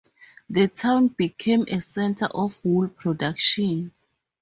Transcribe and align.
The 0.49 0.67
town 0.67 1.09
became 1.09 1.65
a 1.67 1.79
centre 1.79 2.25
of 2.25 2.65
wool 2.65 2.87
production. 2.87 3.93